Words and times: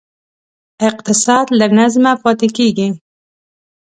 اقتصاد 0.89 1.45
له 1.59 1.65
نظمه 1.77 2.11
لرې 2.13 2.21
پاتې 2.23 2.47
کېږي. 2.57 2.89